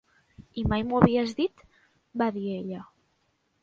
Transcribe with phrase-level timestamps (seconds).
[0.61, 1.63] "I mai m'ho havies dit",
[2.25, 2.85] va dir ella.